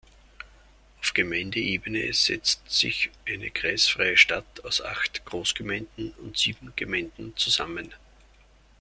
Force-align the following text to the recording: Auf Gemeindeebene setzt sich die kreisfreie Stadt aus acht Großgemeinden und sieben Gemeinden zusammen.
Auf 0.99 1.13
Gemeindeebene 1.13 2.11
setzt 2.13 2.67
sich 2.71 3.11
die 3.27 3.51
kreisfreie 3.51 4.17
Stadt 4.17 4.65
aus 4.65 4.81
acht 4.81 5.23
Großgemeinden 5.25 6.15
und 6.23 6.39
sieben 6.39 6.73
Gemeinden 6.75 7.37
zusammen. 7.37 7.93